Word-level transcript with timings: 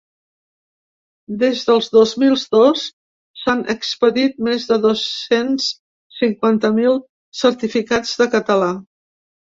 Des 1.43 1.61
del 1.67 1.85
dos 1.97 2.13
mil 2.23 2.33
dos 2.57 2.87
s’han 3.43 3.63
expedit 3.75 4.43
més 4.49 4.67
de 4.73 4.81
dos-cents 4.89 5.71
cinquanta 6.19 6.77
mil 6.83 7.03
certificats 7.45 8.21
de 8.25 8.33
català. 8.37 8.77